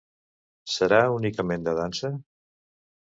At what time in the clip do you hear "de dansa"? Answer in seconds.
1.67-2.15